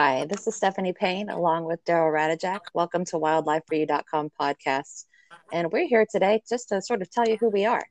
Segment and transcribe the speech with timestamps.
[0.00, 2.60] Hi, this is Stephanie Payne along with Daryl Ratajczak.
[2.72, 5.06] Welcome to wildlifeforyou.com podcast.
[5.52, 7.82] And we're here today just to sort of tell you who we are.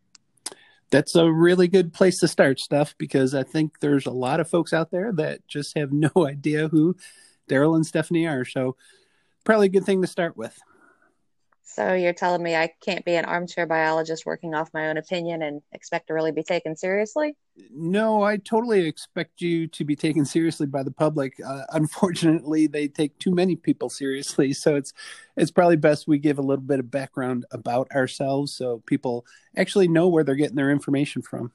[0.89, 4.50] That's a really good place to start, Steph, because I think there's a lot of
[4.50, 6.96] folks out there that just have no idea who
[7.50, 8.46] Daryl and Stephanie are.
[8.46, 8.78] So,
[9.44, 10.58] probably a good thing to start with.
[11.70, 15.41] So you're telling me I can't be an armchair biologist working off my own opinion
[15.41, 17.35] and expect to really be taken seriously?
[17.71, 21.34] No, I totally expect you to be taken seriously by the public.
[21.45, 24.94] Uh, unfortunately, they take too many people seriously, so it's
[25.35, 29.25] it's probably best we give a little bit of background about ourselves so people
[29.58, 31.52] actually know where they're getting their information from.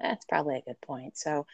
[0.00, 1.16] That's probably a good point.
[1.16, 1.46] So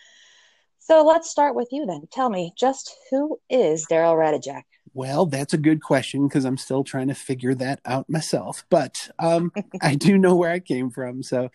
[0.78, 2.08] so let's start with you then.
[2.10, 4.62] Tell me, just who is Daryl Ratajczak?
[4.94, 8.64] Well, that's a good question because I'm still trying to figure that out myself.
[8.68, 11.22] But um, I do know where I came from.
[11.22, 11.50] So,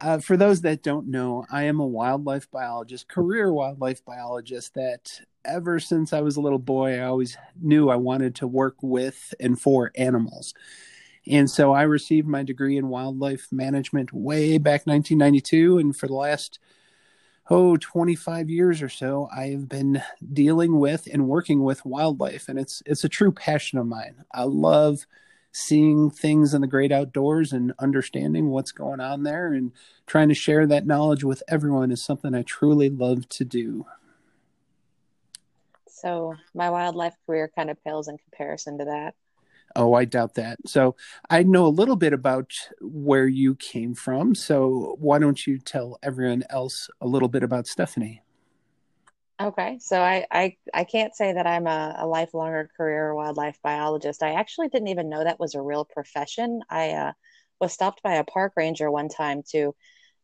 [0.00, 4.74] uh, for those that don't know, I am a wildlife biologist, career wildlife biologist.
[4.74, 8.76] That ever since I was a little boy, I always knew I wanted to work
[8.82, 10.54] with and for animals.
[11.26, 15.78] And so I received my degree in wildlife management way back 1992.
[15.78, 16.58] And for the last
[17.50, 22.58] oh 25 years or so i have been dealing with and working with wildlife and
[22.58, 24.24] it's it's a true passion of mine.
[24.32, 25.06] I love
[25.52, 29.72] seeing things in the great outdoors and understanding what's going on there and
[30.06, 33.86] trying to share that knowledge with everyone is something i truly love to do.
[35.88, 39.14] So my wildlife career kind of pales in comparison to that
[39.76, 40.58] Oh, I doubt that.
[40.66, 40.96] So
[41.28, 44.34] I know a little bit about where you came from.
[44.34, 48.22] So why don't you tell everyone else a little bit about Stephanie?
[49.40, 54.22] Okay, so I I, I can't say that I'm a, a lifelong career wildlife biologist.
[54.22, 56.60] I actually didn't even know that was a real profession.
[56.68, 57.12] I uh,
[57.58, 59.74] was stopped by a park ranger one time to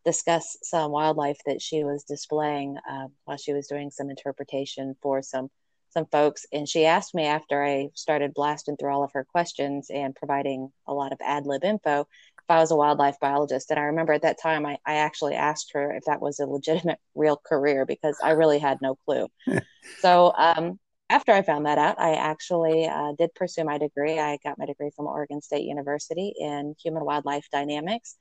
[0.04, 5.22] discuss some wildlife that she was displaying uh, while she was doing some interpretation for
[5.22, 5.48] some
[5.96, 9.88] some folks and she asked me after I started blasting through all of her questions
[9.88, 13.70] and providing a lot of ad lib info if I was a wildlife biologist.
[13.70, 16.44] And I remember at that time I, I actually asked her if that was a
[16.44, 19.28] legitimate real career because I really had no clue.
[20.00, 24.18] so um, after I found that out, I actually uh, did pursue my degree.
[24.18, 28.16] I got my degree from Oregon State University in human wildlife dynamics.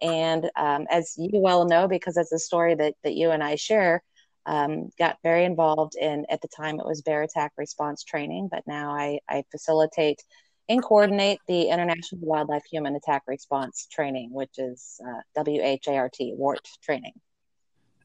[0.00, 3.56] And um, as you well know, because it's a story that, that you and I
[3.56, 4.02] share,
[4.48, 8.66] um, got very involved in at the time it was bear attack response training but
[8.66, 10.22] now i, I facilitate
[10.68, 17.12] and coordinate the international wildlife human attack response training which is uh, whart wart training.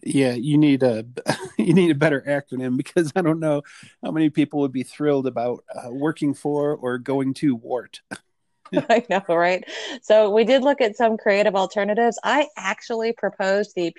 [0.04, 1.06] Yeah you need a
[1.58, 3.62] you need a better acronym because i don't know
[4.04, 8.02] how many people would be thrilled about uh, working for or going to wart
[8.90, 9.64] I know, right?
[10.02, 12.20] So we did look at some creative alternatives.
[12.24, 13.94] I actually proposed the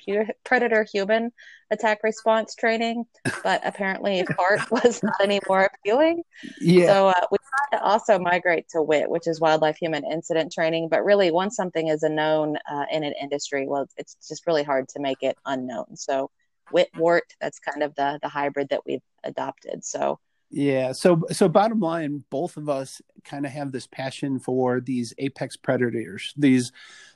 [0.44, 1.32] predator human
[1.70, 3.04] attack response training,
[3.42, 6.22] but apparently FART was not any more appealing.
[6.60, 6.86] Yeah.
[6.86, 10.88] So uh, we tried to also migrate to WIT, which is wildlife human incident training.
[10.88, 14.62] But really, once something is a known uh, in an industry, well, it's just really
[14.62, 15.96] hard to make it unknown.
[15.96, 16.30] So
[16.72, 19.84] WIT WART, that's kind of the the hybrid that we've adopted.
[19.84, 20.18] So
[20.54, 20.92] yeah.
[20.92, 25.56] So so bottom line, both of us kind of have this passion for these apex
[25.56, 26.70] predators, these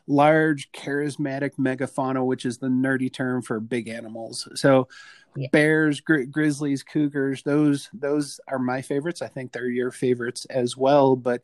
[0.09, 4.49] large, charismatic megafauna, which is the nerdy term for big animals.
[4.57, 4.89] So
[5.37, 5.47] yeah.
[5.53, 9.23] bears, gri- grizzlies, cougars, those those are my favorites.
[9.23, 11.15] I think they're your favorites as well.
[11.15, 11.43] But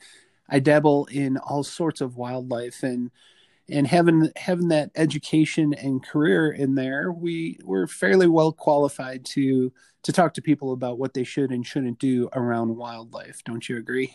[0.49, 3.13] I dabble in all sorts of wildlife and
[3.71, 9.73] and having having that education and career in there, we we're fairly well qualified to
[10.03, 13.43] to talk to people about what they should and shouldn't do around wildlife.
[13.45, 14.15] Don't you agree?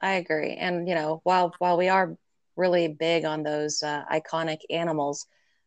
[0.00, 0.54] I agree.
[0.54, 2.16] And you know, while while we are
[2.56, 5.26] really big on those uh, iconic animals,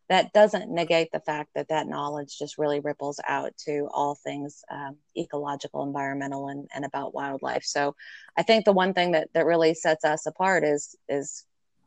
[0.10, 4.64] that doesn't negate the fact that that knowledge just really ripples out to all things
[4.72, 7.64] um, ecological, environmental, and, and about wildlife.
[7.64, 7.96] So,
[8.38, 11.46] I think the one thing that that really sets us apart is is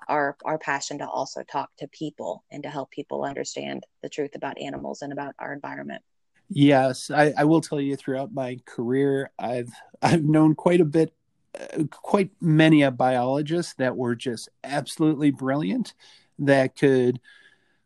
[0.08, 4.34] our our passion to also talk to people and to help people understand the truth
[4.34, 6.02] about animals and about our environment.
[6.48, 9.72] Yes, I, I will tell you throughout my career, I've
[10.02, 11.14] I've known quite a bit,
[11.58, 15.94] uh, quite many a biologists that were just absolutely brilliant,
[16.38, 17.20] that could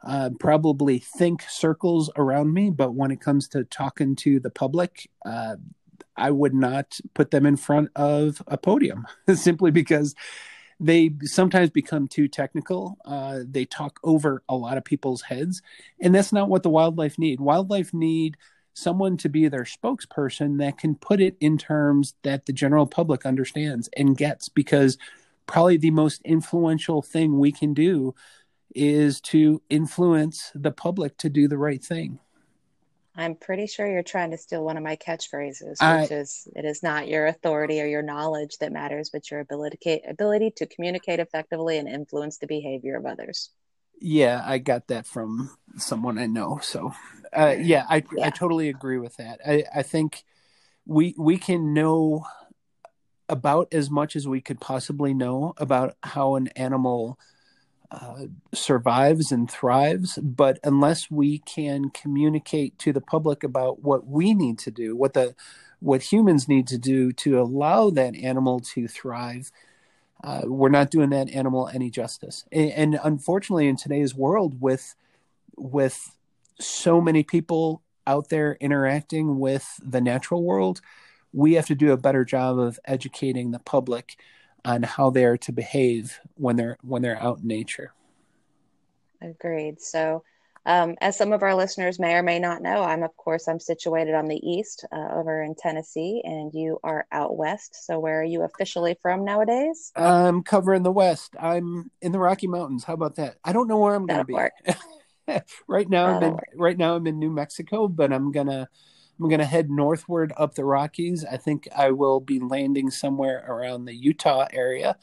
[0.04, 5.10] uh, probably think circles around me, but when it comes to talking to the public,
[5.24, 5.56] uh,
[6.16, 10.14] I would not put them in front of a podium simply because
[10.78, 12.98] they sometimes become too technical.
[13.04, 15.62] Uh, they talk over a lot of people's heads,
[16.00, 17.40] and that's not what the wildlife need.
[17.40, 18.36] Wildlife need
[18.74, 23.24] someone to be their spokesperson that can put it in terms that the general public
[23.24, 24.50] understands and gets.
[24.50, 24.98] Because
[25.46, 28.14] probably the most influential thing we can do
[28.74, 32.18] is to influence the public to do the right thing.
[33.16, 36.64] I'm pretty sure you're trying to steal one of my catchphrases, which I, is it
[36.64, 41.18] is not your authority or your knowledge that matters, but your ability ability to communicate
[41.18, 43.50] effectively and influence the behavior of others.
[44.00, 46.60] Yeah, I got that from someone I know.
[46.62, 46.92] So,
[47.36, 48.26] uh, yeah, I yeah.
[48.26, 49.40] I totally agree with that.
[49.46, 50.22] I I think
[50.84, 52.26] we we can know
[53.28, 57.18] about as much as we could possibly know about how an animal
[57.90, 60.18] uh, survives and thrives.
[60.22, 65.14] But unless we can communicate to the public about what we need to do, what
[65.14, 65.34] the
[65.80, 69.52] what humans need to do to allow that animal to thrive,
[70.24, 72.44] uh, we're not doing that animal any justice.
[72.50, 74.94] And, and unfortunately, in today's world, with
[75.56, 76.16] with
[76.58, 80.80] so many people out there interacting with the natural world,
[81.32, 84.16] we have to do a better job of educating the public
[84.66, 87.92] on how they are to behave when they're when they're out in nature.
[89.22, 89.80] Agreed.
[89.80, 90.24] So,
[90.66, 93.60] um, as some of our listeners may or may not know, I'm of course I'm
[93.60, 97.86] situated on the east uh, over in Tennessee, and you are out west.
[97.86, 99.92] So, where are you officially from nowadays?
[99.94, 101.34] I'm covering the west.
[101.40, 102.84] I'm in the Rocky Mountains.
[102.84, 103.36] How about that?
[103.44, 104.50] I don't know where I'm going to
[105.28, 105.40] be.
[105.68, 108.68] right now, I'm in, right now I'm in New Mexico, but I'm gonna
[109.18, 111.24] I'm going to head northward up the Rockies.
[111.24, 114.96] I think I will be landing somewhere around the Utah area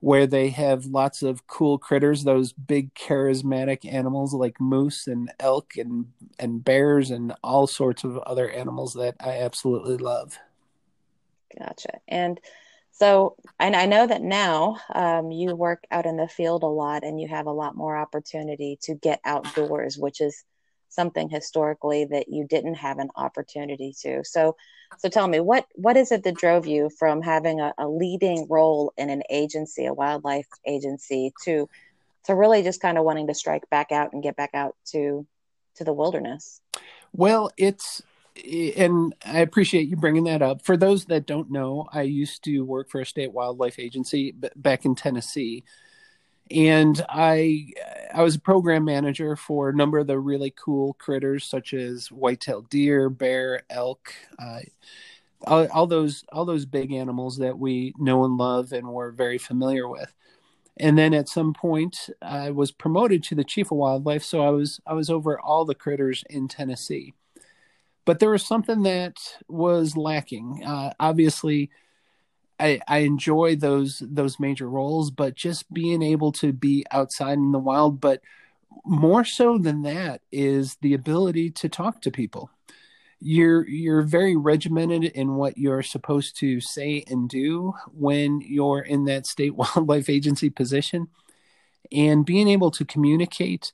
[0.00, 5.76] where they have lots of cool critters, those big charismatic animals like moose and elk
[5.76, 6.06] and
[6.38, 10.38] and bears and all sorts of other animals that I absolutely love.
[11.58, 11.98] Gotcha.
[12.06, 12.40] And
[12.92, 17.04] so I, I know that now um, you work out in the field a lot
[17.04, 20.44] and you have a lot more opportunity to get outdoors, which is
[20.88, 24.22] something historically that you didn't have an opportunity to.
[24.24, 24.56] So,
[24.98, 28.46] so tell me what what is it that drove you from having a, a leading
[28.48, 31.68] role in an agency, a wildlife agency, to
[32.24, 35.26] to really just kind of wanting to strike back out and get back out to
[35.76, 36.60] to the wilderness?
[37.12, 38.02] Well, it's
[38.76, 40.64] and I appreciate you bringing that up.
[40.64, 44.84] For those that don't know, I used to work for a state wildlife agency back
[44.84, 45.64] in Tennessee
[46.50, 47.68] and I
[48.12, 52.10] I was a program manager for a number of the really cool critters such as
[52.10, 54.60] white-tailed deer, bear, elk, uh,
[55.46, 59.38] all, all, those all those big animals that we know and love and we're very
[59.38, 60.12] familiar with.
[60.78, 64.50] And then at some point, I was promoted to the chief of wildlife, so I
[64.50, 67.14] was I was over all the critters in Tennessee.
[68.04, 69.16] But there was something that
[69.48, 70.62] was lacking.
[70.64, 71.70] Uh, obviously
[72.60, 77.52] I, I enjoy those those major roles, but just being able to be outside in
[77.52, 78.20] the wild, but
[78.84, 82.50] more so than that is the ability to talk to people.
[83.20, 89.04] You're you're very regimented in what you're supposed to say and do when you're in
[89.06, 91.08] that state wildlife agency position,
[91.92, 93.72] and being able to communicate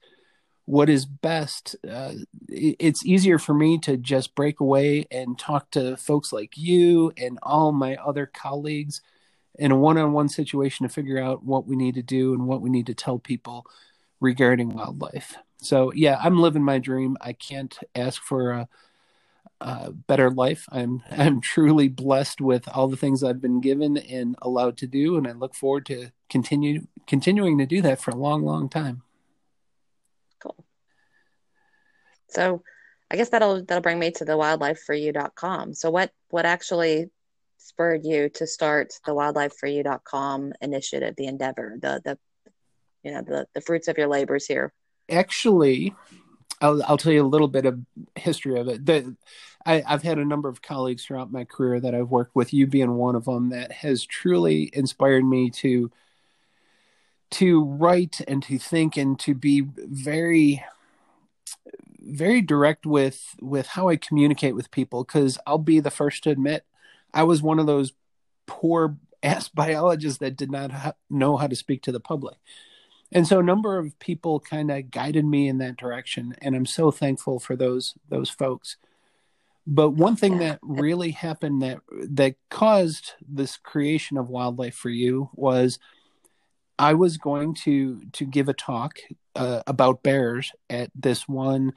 [0.67, 1.77] what is best.
[1.89, 2.13] Uh,
[2.49, 7.39] it's easier for me to just break away and talk to folks like you and
[7.43, 9.03] all my other colleagues
[9.59, 12.71] in a one-on-one situation to figure out what we need to do and what we
[12.71, 13.67] need to tell people
[14.21, 15.37] regarding wildlife.
[15.59, 17.17] So yeah, I'm living my dream.
[17.21, 18.69] I can't ask for a,
[19.61, 20.67] a better life.
[20.73, 25.17] I'm I'm truly blessed with all the things I've been given and allowed to do,
[25.17, 29.03] and I look forward to continue continuing to do that for a long, long time.
[32.35, 32.63] So
[33.11, 35.75] I guess that'll that'll bring me to the wildlifeforyou.com.
[35.75, 37.11] So what what actually
[37.59, 42.19] spurred you to start the wildlifeforyou.com initiative, the endeavor, the the
[43.03, 44.73] you know the the fruits of your labors here?
[45.11, 45.95] Actually,
[46.61, 47.79] I'll I'll tell you a little bit of
[48.17, 48.85] history of it.
[48.85, 49.17] The,
[49.67, 52.67] I, I've had a number of colleagues throughout my career that I've worked with, you
[52.67, 55.91] being one of them, that has truly inspired me to
[57.31, 60.63] to write and to think and to be very
[62.07, 66.31] very direct with with how I communicate with people because I'll be the first to
[66.31, 66.65] admit
[67.13, 67.93] I was one of those
[68.47, 72.37] poor ass biologists that did not ha- know how to speak to the public.
[73.11, 76.67] And so a number of people kind of guided me in that direction and I'm
[76.67, 78.77] so thankful for those those folks.
[79.67, 85.31] But one thing that really happened that that caused this creation of wildlife for you
[85.35, 85.79] was
[86.79, 88.99] I was going to to give a talk
[89.37, 91.73] uh, about bears at this one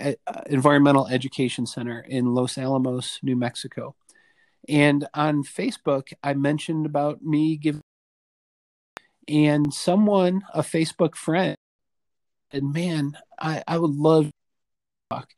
[0.00, 0.12] Uh,
[0.46, 3.96] environmental education center in Los Alamos, New Mexico.
[4.68, 7.82] And on Facebook, I mentioned about me giving,
[9.26, 11.56] and someone, a Facebook friend,
[12.52, 14.30] and man, I, I would love to
[15.10, 15.30] talk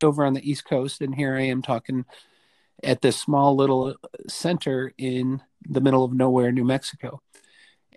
[0.00, 1.00] over on the East Coast.
[1.00, 2.04] And here I am talking
[2.84, 3.96] at this small little
[4.28, 7.20] center in the middle of nowhere, New Mexico.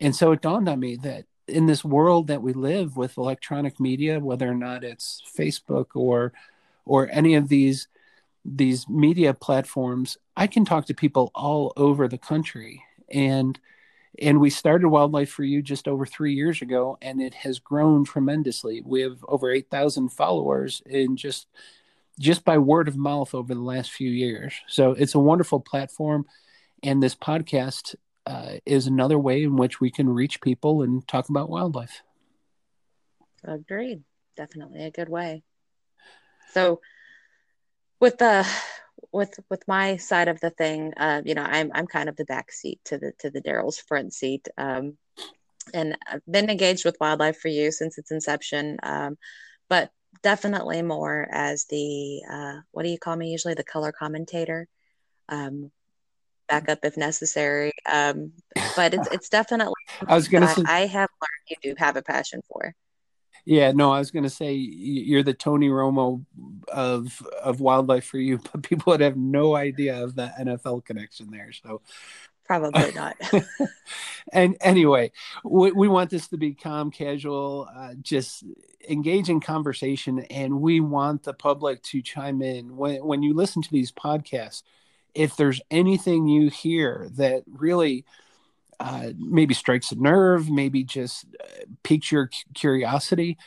[0.01, 3.79] And so it dawned on me that in this world that we live with electronic
[3.79, 6.33] media, whether or not it's Facebook or
[6.85, 7.87] or any of these
[8.45, 12.83] these media platforms, I can talk to people all over the country.
[13.11, 13.59] And
[14.21, 18.03] and we started Wildlife for You just over three years ago, and it has grown
[18.05, 18.81] tremendously.
[18.83, 21.47] We have over eight thousand followers in just
[22.19, 24.53] just by word of mouth over the last few years.
[24.67, 26.25] So it's a wonderful platform,
[26.83, 27.95] and this podcast
[28.29, 32.03] uh, is another way in which we can reach people and talk about wildlife.
[33.43, 34.03] Agreed.
[34.37, 35.43] Definitely a good way.
[36.53, 36.79] So
[37.99, 38.47] with the
[39.11, 42.25] with with my side of the thing, uh, you know, I'm I'm kind of the
[42.25, 44.47] back seat to the to the Daryl's front seat.
[44.57, 44.97] Um,
[45.73, 48.77] and I've been engaged with wildlife for you since its inception.
[48.83, 49.17] Um,
[49.69, 54.67] but definitely more as the uh, what do you call me usually the color commentator
[55.29, 55.71] um,
[56.49, 58.31] backup if necessary um,
[58.75, 59.73] but it's it's definitely
[60.07, 62.73] i was gonna say I, have learned you do have a passion for.
[63.45, 66.25] Yeah no i was gonna say you're the tony romo
[66.67, 71.31] of of wildlife for you but people would have no idea of the nfl connection
[71.31, 71.81] there so.
[72.45, 73.15] Probably not.
[74.33, 75.11] And anyway
[75.43, 78.43] we, we, want this to be calm casual uh, just
[78.89, 82.75] engage in conversation and we want the public to chime in.
[82.75, 84.63] When, when you listen to these podcasts
[85.15, 88.05] if there's anything you hear that really
[88.79, 93.37] uh, maybe strikes a nerve maybe just uh, piques your curiosity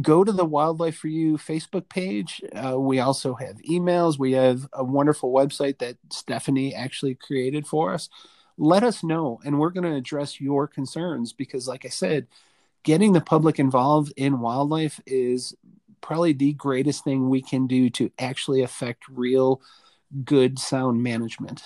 [0.00, 2.42] go to the Wildlife for You Facebook page.
[2.54, 4.18] Uh, we also have emails.
[4.18, 8.08] We have a wonderful website that Stephanie actually created for us.
[8.56, 12.28] Let us know, and we're going to address your concerns because, like I said,
[12.84, 15.54] getting the public involved in wildlife is
[16.00, 19.60] probably the greatest thing we can do to actually affect real
[20.24, 21.62] good sound management.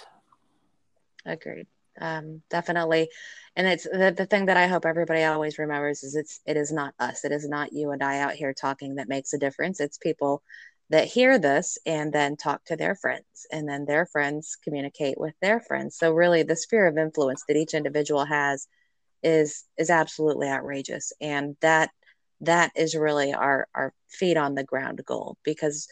[1.25, 1.67] Agreed.
[2.01, 3.09] Um, definitely.
[3.57, 6.73] And it's the, the thing that i hope everybody always remembers is it's it is
[6.73, 7.25] not us.
[7.25, 9.81] It is not you and i out here talking that makes a difference.
[9.81, 10.43] It's people
[10.91, 15.35] that hear this and then talk to their friends and then their friends communicate with
[15.43, 15.99] their friends.
[15.99, 18.67] So really the sphere of influence that each individual has
[19.23, 21.13] is is absolutely outrageous.
[21.21, 21.91] And that
[22.43, 25.89] that is really our our feet on the ground goal because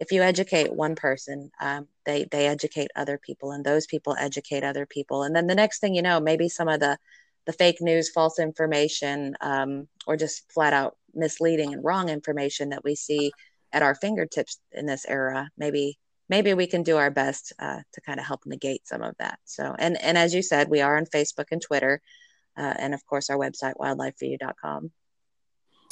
[0.00, 4.64] if you educate one person, um, they they educate other people, and those people educate
[4.64, 6.98] other people, and then the next thing you know, maybe some of the
[7.46, 12.84] the fake news, false information, um, or just flat out misleading and wrong information that
[12.84, 13.32] we see
[13.72, 18.00] at our fingertips in this era, maybe maybe we can do our best uh, to
[18.02, 19.38] kind of help negate some of that.
[19.44, 22.00] So, and and as you said, we are on Facebook and Twitter,
[22.56, 24.90] uh, and of course our website wildlifeforyou.com.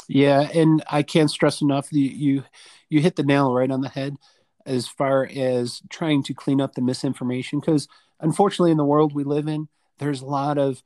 [0.08, 2.44] Yeah, and I can't stress enough you you
[2.88, 4.16] you hit the nail right on the head
[4.64, 7.88] as far as trying to clean up the misinformation because
[8.20, 10.82] unfortunately in the world we live in there's a lot of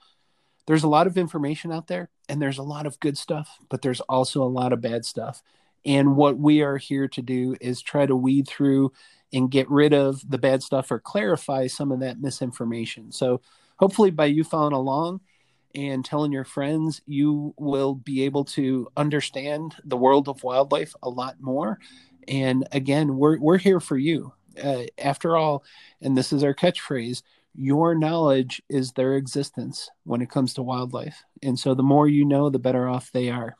[0.67, 3.83] there's a lot of information out there and there's a lot of good stuff but
[3.83, 5.43] there's also a lot of bad stuff.
[5.87, 8.93] And what we are here to do is try to weed through
[9.33, 13.13] and get rid of the bad stuff or clarify some of that misinformation.
[13.13, 13.41] So
[13.79, 15.21] hopefully by you following along
[15.75, 21.09] and telling your friends, you will be able to understand the world of wildlife a
[21.09, 21.79] lot more.
[22.29, 24.33] And again, we're we're here for you.
[24.63, 25.65] Uh, after all,
[26.03, 27.23] and this is our catchphrase:
[27.55, 31.23] your knowledge is their existence when it comes to wildlife.
[31.43, 33.57] And so, the more you know, the better off they are.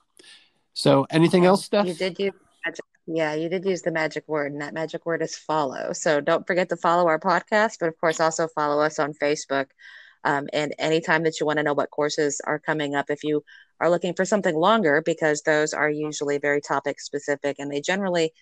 [0.75, 1.87] So, anything else, Steph?
[1.87, 2.19] You did
[2.65, 2.85] magic.
[3.07, 5.93] Yeah, you did use the magic word, and that magic word is follow.
[5.93, 9.67] So, don't forget to follow our podcast, but of course, also follow us on Facebook.
[10.25, 13.43] Um, and anytime that you want to know what courses are coming up, if you
[13.81, 18.33] are looking for something longer, because those are usually very topic specific and they generally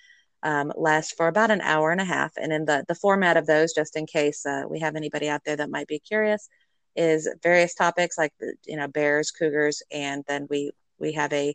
[0.42, 2.32] um, last for about an hour and a half.
[2.36, 5.42] And in the, the format of those, just in case uh, we have anybody out
[5.44, 6.48] there that might be curious,
[6.96, 8.32] is various topics like
[8.66, 11.54] you know bears, cougars, and then we we have a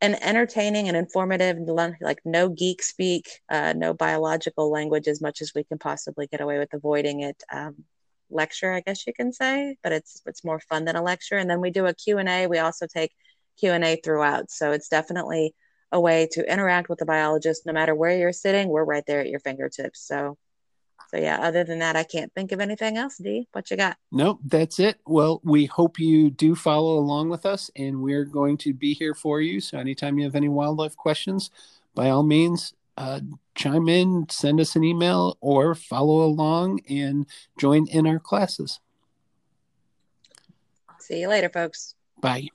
[0.00, 1.56] an entertaining and informative,
[2.00, 6.40] like no geek speak, uh, no biological language as much as we can possibly get
[6.40, 7.42] away with avoiding it.
[7.50, 7.84] Um,
[8.34, 11.36] lecture, I guess you can say, but it's it's more fun than a lecture.
[11.36, 12.46] And then we do a Q&A.
[12.46, 13.12] We also take
[13.58, 14.50] Q&A throughout.
[14.50, 15.54] So it's definitely
[15.92, 18.68] a way to interact with the biologist no matter where you're sitting.
[18.68, 20.00] We're right there at your fingertips.
[20.00, 20.36] So
[21.14, 23.18] so yeah, other than that, I can't think of anything else.
[23.18, 23.96] D, what you got?
[24.10, 24.98] Nope, that's it.
[25.06, 29.14] Well, we hope you do follow along with us, and we're going to be here
[29.14, 29.60] for you.
[29.60, 31.50] So anytime you have any wildlife questions,
[31.94, 33.20] by all means, uh,
[33.54, 37.26] chime in, send us an email, or follow along and
[37.58, 38.80] join in our classes.
[41.00, 41.94] See you later, folks.
[42.20, 42.48] Bye.